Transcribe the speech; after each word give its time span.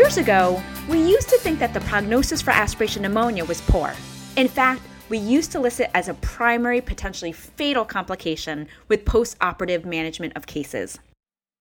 Years 0.00 0.16
ago, 0.16 0.62
we 0.88 0.98
used 0.98 1.28
to 1.28 1.36
think 1.36 1.58
that 1.58 1.74
the 1.74 1.80
prognosis 1.80 2.40
for 2.40 2.52
aspiration 2.52 3.02
pneumonia 3.02 3.44
was 3.44 3.60
poor. 3.60 3.92
In 4.34 4.48
fact, 4.48 4.80
we 5.10 5.18
used 5.18 5.52
to 5.52 5.60
list 5.60 5.78
it 5.78 5.90
as 5.92 6.08
a 6.08 6.14
primary, 6.14 6.80
potentially 6.80 7.32
fatal 7.32 7.84
complication 7.84 8.66
with 8.88 9.04
post 9.04 9.36
operative 9.42 9.84
management 9.84 10.34
of 10.36 10.46
cases. 10.46 10.98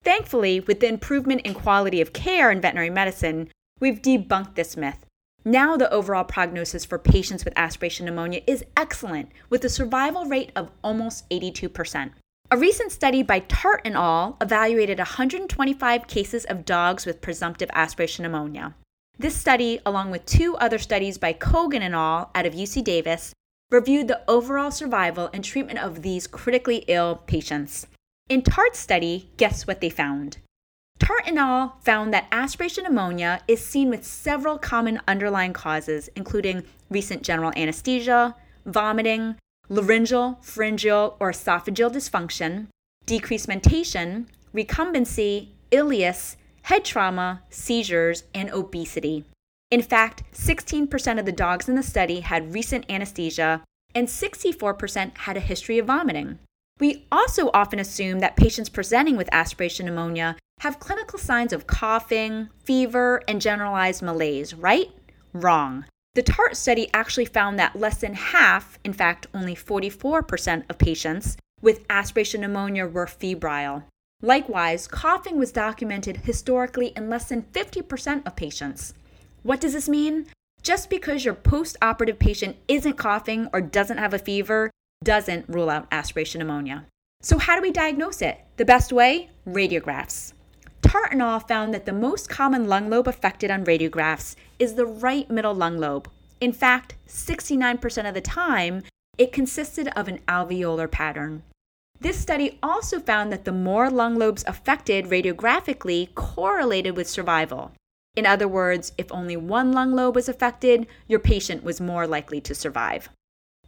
Thankfully, 0.05 0.61
with 0.61 0.79
the 0.79 0.87
improvement 0.87 1.41
in 1.41 1.53
quality 1.53 1.99
of 1.99 2.13
care 2.13 2.49
in 2.49 2.61
veterinary 2.61 2.89
medicine, 2.89 3.49
we've 3.81 4.01
debunked 4.01 4.55
this 4.55 4.77
myth. 4.77 5.05
Now, 5.43 5.75
the 5.75 5.91
overall 5.91 6.23
prognosis 6.23 6.85
for 6.85 6.97
patients 6.97 7.43
with 7.43 7.53
aspiration 7.57 8.05
pneumonia 8.05 8.39
is 8.47 8.63
excellent, 8.77 9.33
with 9.49 9.65
a 9.65 9.69
survival 9.69 10.27
rate 10.27 10.53
of 10.55 10.71
almost 10.81 11.29
82%. 11.29 12.11
A 12.51 12.57
recent 12.57 12.91
study 12.91 13.21
by 13.21 13.41
Tart 13.41 13.81
and 13.85 13.95
al. 13.95 14.35
evaluated 14.41 14.97
125 14.97 16.07
cases 16.07 16.45
of 16.45 16.65
dogs 16.65 17.05
with 17.05 17.21
presumptive 17.21 17.69
aspiration 17.73 18.23
pneumonia. 18.23 18.73
This 19.19 19.35
study, 19.35 19.79
along 19.85 20.09
with 20.09 20.25
two 20.25 20.57
other 20.57 20.79
studies 20.79 21.19
by 21.19 21.31
Kogan 21.31 21.81
and 21.81 21.93
al. 21.93 22.31
out 22.33 22.47
of 22.47 22.55
UC 22.55 22.83
Davis, 22.83 23.33
reviewed 23.69 24.07
the 24.07 24.23
overall 24.27 24.71
survival 24.71 25.29
and 25.31 25.43
treatment 25.43 25.77
of 25.77 26.01
these 26.01 26.25
critically 26.25 26.85
ill 26.87 27.17
patients. 27.27 27.85
In 28.29 28.41
Tart's 28.41 28.79
study, 28.79 29.29
guess 29.37 29.67
what 29.67 29.79
they 29.79 29.91
found? 29.91 30.39
Tart 30.97 31.25
and 31.27 31.37
al. 31.37 31.77
found 31.83 32.11
that 32.15 32.29
aspiration 32.31 32.83
pneumonia 32.83 33.43
is 33.47 33.63
seen 33.63 33.91
with 33.91 34.03
several 34.03 34.57
common 34.57 34.99
underlying 35.07 35.53
causes, 35.53 36.09
including 36.15 36.63
recent 36.89 37.21
general 37.21 37.53
anesthesia, 37.55 38.35
vomiting, 38.65 39.35
laryngeal, 39.69 40.39
pharyngeal, 40.41 41.15
or 41.19 41.31
esophageal 41.31 41.91
dysfunction, 41.91 42.67
decreased 43.05 43.47
mentation, 43.47 44.27
recumbency, 44.53 45.49
ileus, 45.71 46.35
head 46.63 46.83
trauma, 46.83 47.41
seizures, 47.49 48.23
and 48.33 48.49
obesity. 48.51 49.25
In 49.71 49.81
fact, 49.81 50.23
16% 50.33 51.19
of 51.19 51.25
the 51.25 51.31
dogs 51.31 51.69
in 51.69 51.75
the 51.75 51.83
study 51.83 52.21
had 52.21 52.53
recent 52.53 52.85
anesthesia, 52.89 53.63
and 53.93 54.07
64% 54.07 55.17
had 55.17 55.37
a 55.37 55.41
history 55.41 55.77
of 55.77 55.87
vomiting. 55.87 56.39
We 56.79 57.05
also 57.11 57.51
often 57.53 57.79
assume 57.79 58.19
that 58.19 58.35
patients 58.35 58.69
presenting 58.69 59.17
with 59.17 59.29
aspiration 59.31 59.85
pneumonia 59.85 60.37
have 60.61 60.79
clinical 60.79 61.19
signs 61.19 61.53
of 61.53 61.67
coughing, 61.67 62.49
fever, 62.63 63.21
and 63.27 63.41
generalized 63.41 64.01
malaise, 64.01 64.53
right? 64.53 64.89
Wrong. 65.33 65.85
The 66.19 66.33
TART 66.33 66.57
study 66.57 66.89
actually 66.93 67.23
found 67.23 67.57
that 67.57 67.77
less 67.79 68.01
than 68.01 68.13
half, 68.13 68.77
in 68.83 68.91
fact, 68.91 69.27
only 69.33 69.55
44% 69.55 70.69
of 70.69 70.77
patients 70.77 71.37
with 71.61 71.85
aspiration 71.89 72.41
pneumonia 72.41 72.87
were 72.87 73.07
febrile. 73.07 73.85
Likewise, 74.21 74.85
coughing 74.85 75.39
was 75.39 75.53
documented 75.53 76.17
historically 76.17 76.87
in 76.87 77.09
less 77.09 77.29
than 77.29 77.43
50% 77.43 78.27
of 78.27 78.35
patients. 78.35 78.93
What 79.43 79.61
does 79.61 79.71
this 79.71 79.87
mean? 79.87 80.25
Just 80.61 80.89
because 80.89 81.23
your 81.23 81.35
post 81.35 81.77
operative 81.81 82.19
patient 82.19 82.57
isn't 82.67 82.97
coughing 82.97 83.47
or 83.53 83.61
doesn't 83.61 83.97
have 83.97 84.13
a 84.13 84.19
fever 84.19 84.71
doesn't 85.01 85.47
rule 85.47 85.69
out 85.69 85.87
aspiration 85.89 86.39
pneumonia. 86.39 86.85
So, 87.21 87.37
how 87.37 87.55
do 87.55 87.61
we 87.61 87.71
diagnose 87.71 88.21
it? 88.21 88.41
The 88.57 88.65
best 88.65 88.91
way? 88.91 89.29
Radiographs. 89.47 90.33
Tart 90.81 91.11
et 91.11 91.19
al. 91.19 91.39
found 91.39 91.73
that 91.73 91.85
the 91.85 91.93
most 91.93 92.29
common 92.29 92.67
lung 92.67 92.89
lobe 92.89 93.07
affected 93.07 93.51
on 93.51 93.65
radiographs 93.65 94.35
is 94.57 94.73
the 94.73 94.85
right 94.85 95.29
middle 95.29 95.53
lung 95.53 95.77
lobe. 95.77 96.09
In 96.39 96.53
fact, 96.53 96.95
69% 97.07 98.07
of 98.07 98.13
the 98.13 98.21
time, 98.21 98.83
it 99.17 99.33
consisted 99.33 99.89
of 99.89 100.07
an 100.07 100.19
alveolar 100.27 100.89
pattern. 100.89 101.43
This 101.99 102.17
study 102.17 102.57
also 102.63 102.99
found 102.99 103.31
that 103.31 103.43
the 103.43 103.51
more 103.51 103.89
lung 103.89 104.15
lobes 104.15 104.45
affected 104.47 105.07
radiographically 105.07 106.13
correlated 106.15 106.95
with 106.95 107.09
survival. 107.09 107.73
In 108.15 108.25
other 108.25 108.47
words, 108.47 108.93
if 108.97 109.11
only 109.11 109.35
one 109.35 109.73
lung 109.73 109.91
lobe 109.91 110.15
was 110.15 110.29
affected, 110.29 110.87
your 111.07 111.19
patient 111.19 111.63
was 111.63 111.81
more 111.81 112.07
likely 112.07 112.39
to 112.41 112.55
survive. 112.55 113.09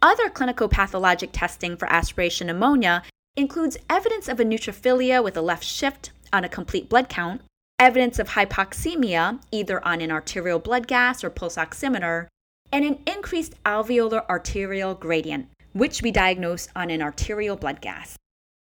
Other 0.00 0.30
clinical 0.30 0.68
pathologic 0.68 1.30
testing 1.32 1.76
for 1.76 1.92
aspiration 1.92 2.46
pneumonia 2.46 3.02
includes 3.36 3.76
evidence 3.88 4.28
of 4.28 4.40
a 4.40 4.44
neutrophilia 4.44 5.22
with 5.22 5.36
a 5.36 5.42
left 5.42 5.64
shift 5.64 6.10
on 6.32 6.44
a 6.44 6.48
complete 6.48 6.88
blood 6.88 7.08
count, 7.08 7.42
evidence 7.78 8.18
of 8.18 8.30
hypoxemia, 8.30 9.40
either 9.50 9.84
on 9.86 10.00
an 10.00 10.10
arterial 10.10 10.58
blood 10.58 10.86
gas 10.86 11.24
or 11.24 11.30
pulse 11.30 11.56
oximeter, 11.56 12.26
and 12.72 12.84
an 12.84 12.98
increased 13.06 13.54
alveolar 13.64 14.26
arterial 14.28 14.94
gradient, 14.94 15.48
which 15.72 16.02
we 16.02 16.10
diagnose 16.10 16.68
on 16.74 16.90
an 16.90 17.02
arterial 17.02 17.56
blood 17.56 17.80
gas. 17.80 18.16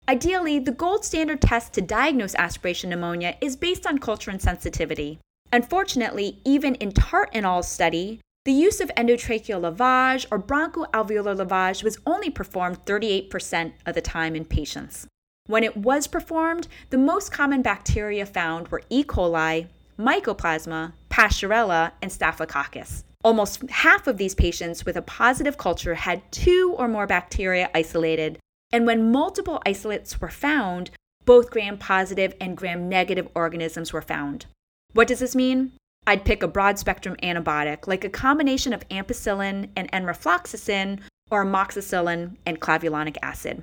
Ideally, 0.09 0.59
the 0.59 0.73
gold 0.73 1.05
standard 1.05 1.41
test 1.41 1.73
to 1.75 1.81
diagnose 1.81 2.35
aspiration 2.35 2.91
pneumonia 2.91 3.37
is 3.41 3.55
based 3.55 3.87
on 3.87 3.99
culture 3.99 4.31
and 4.31 4.43
sensitivity. 4.43 5.21
Unfortunately, 5.53 6.41
even 6.45 6.75
in 6.77 6.91
TART 6.91 7.31
et 7.33 7.45
al. 7.45 7.63
study, 7.63 8.21
the 8.45 8.53
use 8.53 8.81
of 8.81 8.91
endotracheal 8.97 9.61
lavage 9.61 10.27
or 10.33 10.39
bronchoalveolar 10.41 11.37
lavage 11.37 11.85
was 11.85 11.99
only 12.05 12.31
performed 12.31 12.85
38% 12.85 13.73
of 13.87 13.95
the 13.95 14.01
time 14.01 14.35
in 14.35 14.45
patients. 14.45 15.07
When 15.53 15.65
it 15.65 15.77
was 15.77 16.07
performed, 16.07 16.67
the 16.89 16.97
most 16.97 17.31
common 17.31 17.61
bacteria 17.61 18.25
found 18.25 18.69
were 18.69 18.81
E. 18.89 19.05
coli, 19.05 19.67
Mycoplasma, 19.99 20.95
Pasteurella, 21.11 21.93
and 22.01 22.11
Staphylococcus. 22.11 23.05
Almost 23.23 23.69
half 23.69 24.07
of 24.07 24.17
these 24.17 24.35
patients 24.35 24.87
with 24.87 24.97
a 24.97 25.03
positive 25.03 25.59
culture 25.59 25.95
had 25.95 26.23
two 26.33 26.75
or 26.79 26.89
more 26.89 27.07
bacteria 27.07 27.69
isolated, 27.75 28.39
and 28.73 28.87
when 28.87 29.13
multiple 29.13 29.61
isolates 29.67 30.23
were 30.23 30.31
found, 30.31 30.91
both 31.27 31.51
gram 31.51 31.77
positive 31.77 32.33
and 32.41 32.57
gram 32.57 32.89
negative 32.89 33.29
organisms 33.35 33.93
were 33.93 34.01
found. 34.01 34.47
What 34.95 35.07
does 35.07 35.19
this 35.19 35.37
mean? 35.37 35.73
I'd 36.07 36.25
pick 36.25 36.43
a 36.43 36.49
broad 36.49 36.79
spectrum 36.79 37.15
antibiotic, 37.23 37.87
like 37.87 38.05
a 38.05 38.09
combination 38.09 38.73
of 38.73 38.89
ampicillin 38.89 39.69
and 39.77 39.93
enrofloxacin, 39.93 41.01
or 41.31 41.45
amoxicillin 41.45 42.37
and 42.47 42.59
clavulanic 42.59 43.19
acid. 43.21 43.63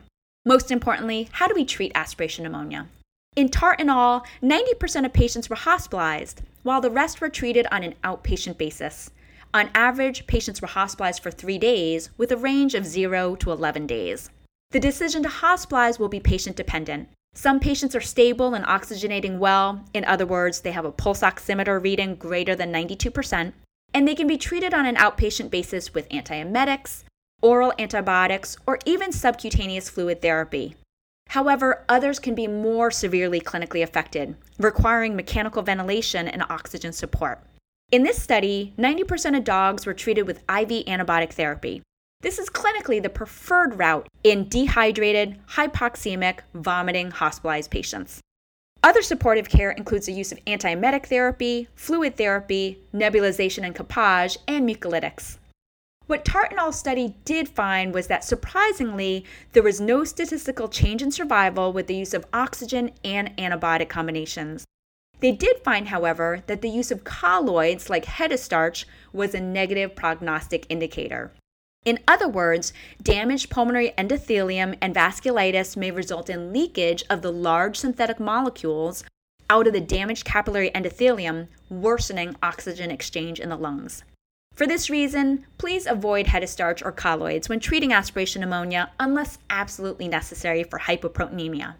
Most 0.50 0.72
importantly, 0.72 1.30
how 1.34 1.48
do 1.48 1.54
we 1.54 1.64
treat 1.64 1.92
aspiration 1.94 2.44
pneumonia? 2.44 2.88
In 3.36 3.50
TART 3.50 3.80
et 3.80 3.88
al., 3.88 4.26
90% 4.42 5.06
of 5.06 5.14
patients 5.14 5.48
were 5.48 5.56
hospitalized, 5.56 6.42
while 6.64 6.82
the 6.82 6.90
rest 6.90 7.22
were 7.22 7.30
treated 7.30 7.68
on 7.72 7.84
an 7.84 7.94
outpatient 8.04 8.58
basis. 8.58 9.12
On 9.54 9.70
average, 9.76 10.26
patients 10.26 10.60
were 10.60 10.68
hospitalized 10.68 11.22
for 11.22 11.30
three 11.30 11.60
days, 11.60 12.10
with 12.18 12.32
a 12.32 12.36
range 12.36 12.74
of 12.74 12.88
0 12.88 13.36
to 13.36 13.52
11 13.52 13.86
days. 13.86 14.32
The 14.72 14.80
decision 14.80 15.22
to 15.22 15.30
hospitalize 15.30 16.00
will 16.00 16.10
be 16.10 16.20
patient 16.20 16.56
dependent. 16.56 17.10
Some 17.36 17.60
patients 17.60 17.96
are 17.96 18.02
stable 18.02 18.56
and 18.56 18.66
oxygenating 18.66 19.38
well. 19.38 19.86
In 19.94 20.04
other 20.06 20.26
words, 20.26 20.62
they 20.62 20.72
have 20.72 20.86
a 20.86 20.92
pulse 20.92 21.22
oximeter 21.22 21.80
reading 21.80 22.16
greater 22.16 22.56
than 22.56 22.74
92%, 22.74 23.54
and 23.94 24.08
they 24.08 24.16
can 24.16 24.26
be 24.26 24.38
treated 24.38 24.74
on 24.74 24.88
an 24.88 24.96
outpatient 24.96 25.52
basis 25.52 25.94
with 25.94 26.10
antiemetics, 26.10 27.04
oral 27.42 27.74
antibiotics, 27.80 28.58
or 28.66 28.80
even 28.86 29.12
subcutaneous 29.12 29.90
fluid 29.90 30.22
therapy. 30.22 30.76
However, 31.30 31.86
others 31.88 32.18
can 32.20 32.34
be 32.34 32.48
more 32.48 32.90
severely 32.90 33.40
clinically 33.40 33.84
affected, 33.84 34.36
requiring 34.58 35.16
mechanical 35.16 35.62
ventilation 35.62 36.28
and 36.28 36.44
oxygen 36.50 36.92
support. 36.92 37.44
In 37.92 38.04
this 38.04 38.22
study, 38.22 38.74
90% 38.78 39.38
of 39.38 39.44
dogs 39.44 39.86
were 39.86 39.94
treated 39.94 40.28
with 40.28 40.40
IV 40.50 40.86
antibiotic 40.86 41.34
therapy. 41.34 41.82
This 42.22 42.38
is 42.38 42.50
clinically 42.50 43.02
the 43.02 43.10
preferred 43.10 43.80
route 43.80 44.08
in 44.24 44.50
dehydrated, 44.50 45.40
hypoxemic, 45.52 46.40
vomiting 46.54 47.12
hospitalized 47.12 47.72
patients. 47.72 48.20
Other 48.84 49.02
supportive 49.02 49.50
care 49.50 49.72
includes 49.72 50.06
the 50.06 50.14
use 50.14 50.32
of 50.32 50.44
antiemetic 50.46 51.06
therapy, 51.06 51.68
fluid 51.76 52.16
therapy, 52.16 52.80
nebulization 52.94 53.66
and 53.66 53.76
coupage, 53.76 54.38
and 54.48 54.68
mucolytics. 54.68 55.38
What 56.10 56.26
Tart 56.26 56.52
et 56.52 56.58
al. 56.58 56.72
study 56.72 57.14
did 57.24 57.48
find 57.48 57.94
was 57.94 58.08
that 58.08 58.24
surprisingly, 58.24 59.26
there 59.54 59.62
was 59.62 59.80
no 59.80 60.04
statistical 60.04 60.68
change 60.68 61.04
in 61.04 61.12
survival 61.12 61.72
with 61.72 61.86
the 61.86 61.94
use 61.94 62.16
of 62.16 62.26
oxygen 62.34 62.90
and 63.04 63.38
antibiotic 63.38 63.90
combinations. 63.90 64.66
They 65.20 65.32
did 65.32 65.60
find, 65.60 65.90
however, 65.90 66.42
that 66.48 66.64
the 66.64 66.70
use 66.70 66.90
of 66.90 67.04
colloids 67.04 67.92
like 67.92 68.06
hetastarch 68.06 68.86
was 69.14 69.36
a 69.36 69.40
negative 69.40 69.96
prognostic 69.96 70.66
indicator. 70.68 71.32
In 71.86 72.00
other 72.08 72.28
words, 72.28 72.74
damaged 73.04 73.52
pulmonary 73.52 73.94
endothelium 73.96 74.80
and 74.82 74.96
vasculitis 74.96 75.78
may 75.78 75.92
result 75.92 76.28
in 76.28 76.52
leakage 76.52 77.04
of 77.08 77.22
the 77.22 77.32
large 77.32 77.78
synthetic 77.78 78.20
molecules 78.20 79.04
out 79.48 79.68
of 79.68 79.74
the 79.74 79.80
damaged 79.80 80.26
capillary 80.26 80.72
endothelium, 80.72 81.50
worsening 81.70 82.36
oxygen 82.42 82.90
exchange 82.90 83.40
in 83.40 83.50
the 83.50 83.56
lungs. 83.56 84.04
For 84.60 84.68
this 84.68 84.90
reason, 84.90 85.46
please 85.58 85.88
avoid 85.88 86.26
hetastarch 86.26 86.86
or 86.86 86.92
colloids 86.92 87.48
when 87.48 87.62
treating 87.62 87.94
aspiration 87.94 88.42
pneumonia 88.42 88.92
unless 89.00 89.38
absolutely 89.50 90.10
necessary 90.10 90.66
for 90.66 90.80
hypoproteinemia. 90.80 91.76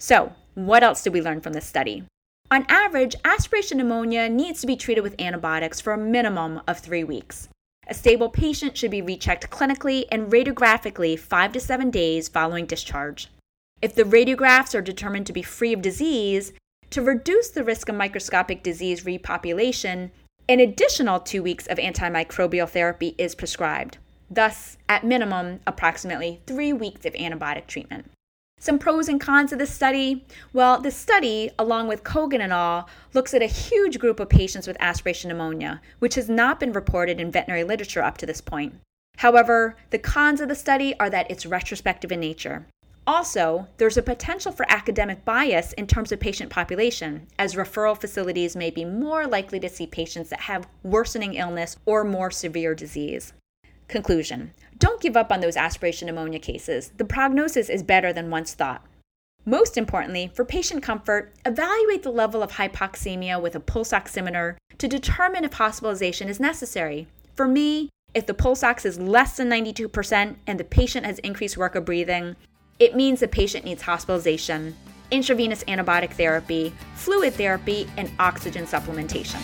So, 0.00 0.32
what 0.54 0.82
else 0.82 1.04
did 1.04 1.12
we 1.12 1.22
learn 1.22 1.42
from 1.42 1.52
this 1.52 1.64
study? 1.64 2.02
On 2.50 2.66
average, 2.68 3.14
aspiration 3.24 3.78
pneumonia 3.78 4.28
needs 4.28 4.60
to 4.62 4.66
be 4.66 4.74
treated 4.74 5.02
with 5.02 5.14
antibiotics 5.20 5.80
for 5.80 5.92
a 5.92 5.96
minimum 5.96 6.60
of 6.66 6.80
three 6.80 7.04
weeks. 7.04 7.48
A 7.86 7.94
stable 7.94 8.30
patient 8.30 8.76
should 8.76 8.90
be 8.90 9.00
rechecked 9.00 9.48
clinically 9.50 10.06
and 10.10 10.32
radiographically 10.32 11.16
five 11.16 11.52
to 11.52 11.60
seven 11.60 11.88
days 11.92 12.26
following 12.26 12.66
discharge. 12.66 13.28
If 13.80 13.94
the 13.94 14.02
radiographs 14.02 14.74
are 14.74 14.82
determined 14.82 15.28
to 15.28 15.32
be 15.32 15.42
free 15.42 15.72
of 15.72 15.82
disease, 15.82 16.52
to 16.90 17.00
reduce 17.00 17.50
the 17.50 17.62
risk 17.62 17.88
of 17.88 17.94
microscopic 17.94 18.64
disease 18.64 19.04
repopulation, 19.04 20.10
an 20.48 20.60
additional 20.60 21.20
two 21.20 21.42
weeks 21.42 21.66
of 21.66 21.78
antimicrobial 21.78 22.68
therapy 22.68 23.14
is 23.16 23.34
prescribed. 23.34 23.98
Thus, 24.30 24.76
at 24.88 25.04
minimum, 25.04 25.60
approximately 25.66 26.42
three 26.46 26.72
weeks 26.72 27.06
of 27.06 27.14
antibiotic 27.14 27.66
treatment. 27.66 28.10
Some 28.58 28.78
pros 28.78 29.08
and 29.08 29.20
cons 29.20 29.52
of 29.52 29.58
this 29.58 29.72
study. 29.72 30.24
Well, 30.52 30.80
this 30.80 30.96
study, 30.96 31.50
along 31.58 31.88
with 31.88 32.04
Kogan 32.04 32.40
and 32.40 32.52
all, 32.52 32.88
looks 33.12 33.34
at 33.34 33.42
a 33.42 33.46
huge 33.46 33.98
group 33.98 34.20
of 34.20 34.28
patients 34.28 34.66
with 34.66 34.76
aspiration 34.80 35.28
pneumonia, 35.28 35.80
which 35.98 36.14
has 36.14 36.28
not 36.28 36.60
been 36.60 36.72
reported 36.72 37.20
in 37.20 37.30
veterinary 37.30 37.64
literature 37.64 38.02
up 38.02 38.18
to 38.18 38.26
this 38.26 38.40
point. 38.40 38.74
However, 39.18 39.76
the 39.90 39.98
cons 39.98 40.40
of 40.40 40.48
the 40.48 40.54
study 40.54 40.98
are 40.98 41.10
that 41.10 41.30
it's 41.30 41.46
retrospective 41.46 42.12
in 42.12 42.20
nature. 42.20 42.66
Also, 43.06 43.68
there's 43.76 43.98
a 43.98 44.02
potential 44.02 44.50
for 44.50 44.64
academic 44.70 45.24
bias 45.24 45.74
in 45.74 45.86
terms 45.86 46.10
of 46.10 46.20
patient 46.20 46.50
population, 46.50 47.26
as 47.38 47.54
referral 47.54 48.00
facilities 48.00 48.56
may 48.56 48.70
be 48.70 48.84
more 48.84 49.26
likely 49.26 49.60
to 49.60 49.68
see 49.68 49.86
patients 49.86 50.30
that 50.30 50.40
have 50.40 50.68
worsening 50.82 51.34
illness 51.34 51.76
or 51.84 52.02
more 52.02 52.30
severe 52.30 52.74
disease. 52.74 53.34
Conclusion 53.88 54.54
Don't 54.78 55.02
give 55.02 55.16
up 55.16 55.30
on 55.30 55.40
those 55.40 55.56
aspiration 55.56 56.06
pneumonia 56.06 56.38
cases. 56.38 56.92
The 56.96 57.04
prognosis 57.04 57.68
is 57.68 57.82
better 57.82 58.12
than 58.12 58.30
once 58.30 58.54
thought. 58.54 58.86
Most 59.44 59.76
importantly, 59.76 60.30
for 60.34 60.46
patient 60.46 60.82
comfort, 60.82 61.34
evaluate 61.44 62.02
the 62.02 62.10
level 62.10 62.42
of 62.42 62.52
hypoxemia 62.52 63.40
with 63.40 63.54
a 63.54 63.60
pulse 63.60 63.90
oximeter 63.90 64.56
to 64.78 64.88
determine 64.88 65.44
if 65.44 65.52
hospitalization 65.52 66.30
is 66.30 66.40
necessary. 66.40 67.06
For 67.34 67.46
me, 67.46 67.90
if 68.14 68.24
the 68.24 68.32
pulse 68.32 68.62
ox 68.62 68.86
is 68.86 68.98
less 68.98 69.36
than 69.36 69.50
92% 69.50 70.36
and 70.46 70.58
the 70.58 70.64
patient 70.64 71.04
has 71.04 71.18
increased 71.18 71.58
work 71.58 71.74
of 71.74 71.84
breathing, 71.84 72.36
it 72.78 72.96
means 72.96 73.20
the 73.20 73.28
patient 73.28 73.64
needs 73.64 73.82
hospitalization, 73.82 74.76
intravenous 75.10 75.62
antibiotic 75.64 76.12
therapy, 76.12 76.74
fluid 76.94 77.34
therapy, 77.34 77.88
and 77.96 78.10
oxygen 78.18 78.66
supplementation. 78.66 79.40